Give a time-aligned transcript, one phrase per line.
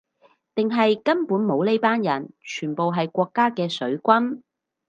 [0.55, 4.41] 定係根本冇呢班人，全部係國家嘅水軍